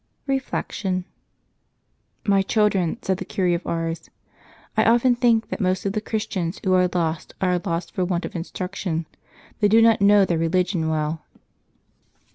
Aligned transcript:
''Reflection. 0.35 1.05
—"My 2.33 2.41
children," 2.41 2.97
said 3.03 3.17
the 3.17 3.23
Cure 3.23 3.49
of 3.53 3.67
Ars,'' 3.67 4.09
I 4.75 4.83
often 4.83 5.13
think 5.15 5.49
that 5.49 5.61
most 5.61 5.85
of 5.85 5.93
the 5.93 6.01
Christians 6.01 6.59
who 6.63 6.73
are 6.73 6.89
lost 6.95 7.35
are 7.39 7.61
lost 7.63 7.91
for 7.93 8.03
want 8.03 8.25
of 8.25 8.35
instruction; 8.35 9.05
they 9.59 9.67
do 9.67 9.79
not 9.79 10.01
know 10.01 10.25
^heir 10.25 10.39
re 10.39 10.49
ligion 10.49 10.89
well." 10.89 11.21